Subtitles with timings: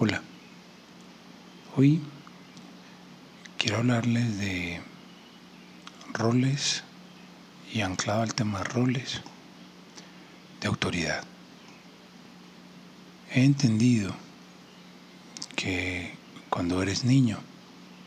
[0.00, 0.22] Hola,
[1.74, 2.00] hoy
[3.56, 4.80] quiero hablarles de
[6.12, 6.84] roles
[7.74, 9.22] y anclado al tema roles
[10.60, 11.24] de autoridad.
[13.32, 14.14] He entendido
[15.56, 16.14] que
[16.48, 17.40] cuando eres niño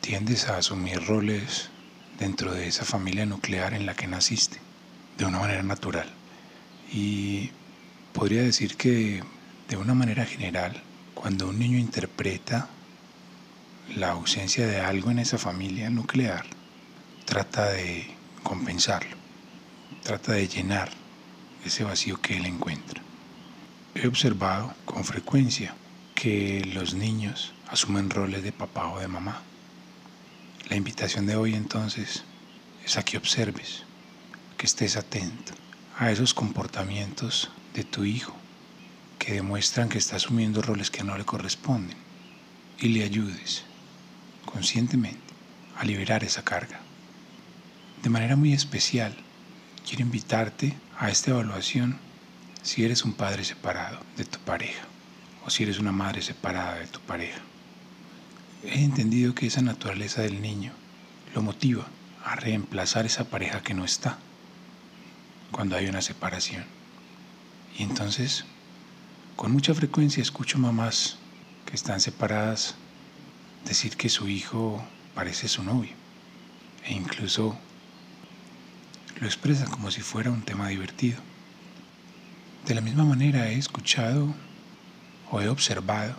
[0.00, 1.70] tiendes a asumir roles
[2.16, 4.60] dentro de esa familia nuclear en la que naciste
[5.18, 6.08] de una manera natural.
[6.92, 7.50] Y
[8.12, 9.24] podría decir que
[9.68, 10.80] de una manera general
[11.14, 12.68] cuando un niño interpreta
[13.96, 16.46] la ausencia de algo en esa familia nuclear,
[17.24, 19.16] trata de compensarlo,
[20.02, 20.90] trata de llenar
[21.64, 23.02] ese vacío que él encuentra.
[23.94, 25.74] He observado con frecuencia
[26.14, 29.42] que los niños asumen roles de papá o de mamá.
[30.68, 32.24] La invitación de hoy entonces
[32.84, 33.84] es a que observes,
[34.56, 35.52] que estés atento
[35.98, 38.41] a esos comportamientos de tu hijo
[39.22, 41.96] que demuestran que está asumiendo roles que no le corresponden
[42.80, 43.62] y le ayudes
[44.44, 45.20] conscientemente
[45.78, 46.80] a liberar esa carga.
[48.02, 49.14] De manera muy especial,
[49.86, 51.98] quiero invitarte a esta evaluación
[52.62, 54.82] si eres un padre separado de tu pareja
[55.46, 57.38] o si eres una madre separada de tu pareja.
[58.64, 60.72] He entendido que esa naturaleza del niño
[61.32, 61.86] lo motiva
[62.24, 64.18] a reemplazar esa pareja que no está
[65.52, 66.64] cuando hay una separación.
[67.78, 68.46] Y entonces
[69.42, 71.16] con mucha frecuencia escucho mamás
[71.66, 72.76] que están separadas
[73.64, 75.90] decir que su hijo parece su novio
[76.84, 77.58] e incluso
[79.18, 81.18] lo expresan como si fuera un tema divertido.
[82.68, 84.32] De la misma manera he escuchado
[85.32, 86.14] o he observado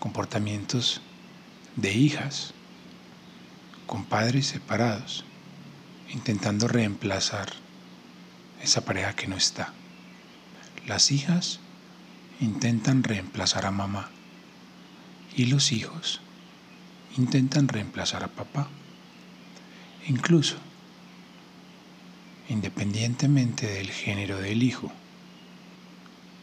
[0.00, 1.00] comportamientos
[1.76, 2.54] de hijas
[3.86, 5.24] con padres separados
[6.12, 7.52] intentando reemplazar
[8.60, 9.72] esa pareja que no está.
[10.88, 11.60] Las hijas
[12.40, 14.10] intentan reemplazar a mamá
[15.36, 16.20] y los hijos
[17.16, 18.68] intentan reemplazar a papá.
[20.06, 20.56] Incluso,
[22.48, 24.92] independientemente del género del hijo,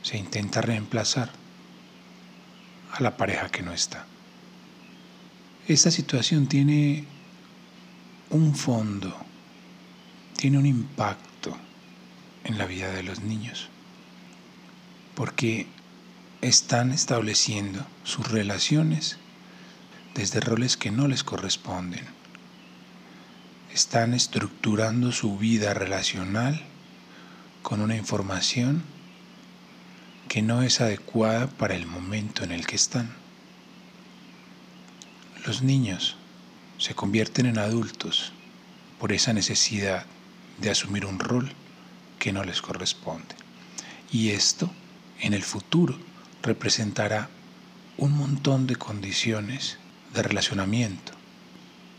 [0.02, 1.32] se intenta reemplazar
[2.94, 4.06] a la pareja que no está.
[5.68, 7.06] Esta situación tiene
[8.30, 9.16] un fondo,
[10.36, 11.56] tiene un impacto
[12.44, 13.70] en la vida de los niños,
[15.14, 15.68] porque
[16.42, 19.18] están estableciendo sus relaciones
[20.16, 22.06] desde roles que no les corresponden.
[23.72, 26.64] Están estructurando su vida relacional
[27.62, 28.84] con una información
[30.28, 33.14] que no es adecuada para el momento en el que están.
[35.46, 36.16] Los niños
[36.80, 38.34] se convierten en adultos
[39.00, 40.06] por esa necesidad
[40.60, 41.52] de asumir un rol
[42.18, 43.36] que no les corresponde.
[44.12, 44.72] Y esto
[45.20, 46.11] en el futuro
[46.44, 47.30] representará
[47.98, 49.78] un montón de condiciones
[50.14, 51.14] de relacionamiento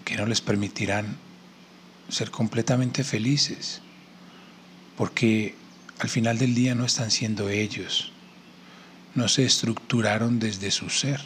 [0.04, 1.16] que no les permitirán
[2.08, 3.80] ser completamente felices,
[4.96, 5.54] porque
[6.00, 8.12] al final del día no están siendo ellos,
[9.14, 11.20] no se estructuraron desde su ser,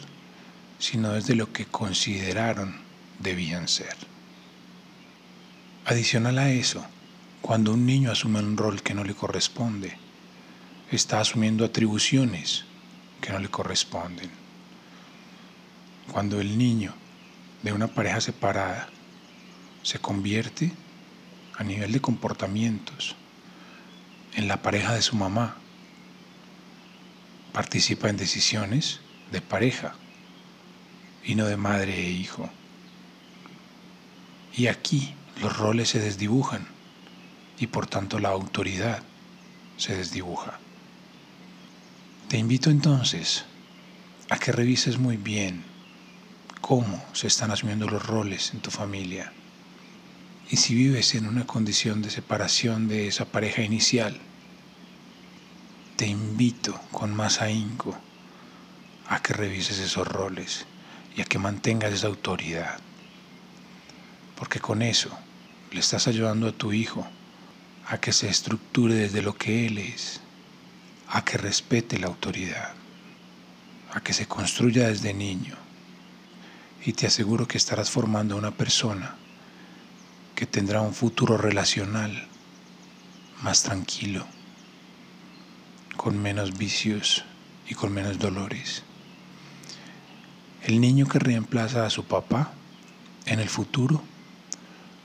[0.77, 2.77] sino desde lo que consideraron
[3.19, 3.95] debían ser.
[5.85, 6.85] Adicional a eso,
[7.41, 9.97] cuando un niño asume un rol que no le corresponde,
[10.91, 12.66] está asumiendo atribuciones
[13.21, 14.29] que no le corresponden.
[16.11, 16.93] Cuando el niño
[17.63, 18.89] de una pareja separada
[19.83, 20.71] se convierte
[21.57, 23.15] a nivel de comportamientos
[24.35, 25.57] en la pareja de su mamá,
[27.51, 28.99] participa en decisiones
[29.31, 29.95] de pareja
[31.23, 32.49] y no de madre e hijo.
[34.55, 36.67] Y aquí los roles se desdibujan
[37.59, 39.01] y por tanto la autoridad
[39.77, 40.59] se desdibuja.
[42.27, 43.45] Te invito entonces
[44.29, 45.63] a que revises muy bien
[46.59, 49.31] cómo se están asumiendo los roles en tu familia
[50.51, 54.19] y si vives en una condición de separación de esa pareja inicial,
[55.95, 57.97] te invito con más ahínco
[59.07, 60.65] a que revises esos roles
[61.15, 62.77] y a que mantengas esa autoridad.
[64.37, 65.17] Porque con eso
[65.71, 67.07] le estás ayudando a tu hijo
[67.87, 70.19] a que se estructure desde lo que él es
[71.09, 72.73] a que respete la autoridad,
[73.93, 75.55] a que se construya desde niño.
[76.85, 79.15] Y te aseguro que estarás formando una persona
[80.35, 82.27] que tendrá un futuro relacional
[83.41, 84.25] más tranquilo,
[85.95, 87.23] con menos vicios
[87.67, 88.83] y con menos dolores.
[90.63, 92.51] El niño que reemplaza a su papá
[93.25, 94.03] en el futuro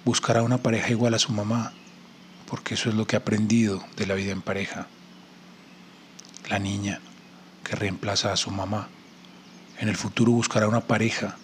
[0.05, 1.73] buscará una pareja igual a su mamá,
[2.47, 4.89] porque eso es lo que ha aprendido de la vida en pareja
[6.49, 7.01] la niña
[7.65, 8.89] que reemplaza a su mamá
[9.79, 11.37] En el futuro buscará una pareja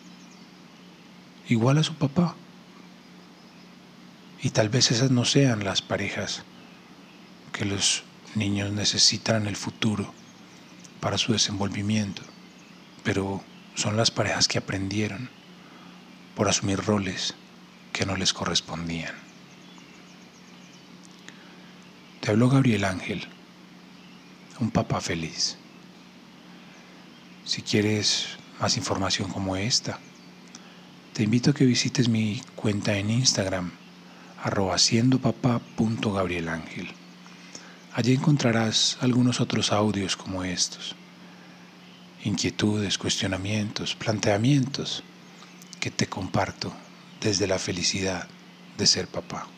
[1.48, 2.36] igual a su papá.
[4.40, 6.44] Y tal vez esas no sean las parejas
[7.52, 8.04] que los
[8.36, 10.12] niños necesitan en el futuro
[11.00, 12.22] para su desenvolvimiento,
[13.02, 13.42] pero
[13.74, 15.30] son las parejas que aprendieron
[16.36, 17.34] por asumir roles
[17.92, 19.14] que no les correspondían.
[22.20, 23.26] Te habló Gabriel Ángel,
[24.60, 25.56] un papá feliz.
[27.44, 28.26] Si quieres
[28.60, 30.00] más información como esta,
[31.12, 33.70] te invito a que visites mi cuenta en Instagram,
[34.42, 34.76] arroba.
[37.94, 40.94] Allí encontrarás algunos otros audios como estos,
[42.24, 45.02] inquietudes, cuestionamientos, planteamientos
[45.80, 46.72] que te comparto
[47.20, 48.28] desde la felicidad
[48.76, 49.48] de ser papá.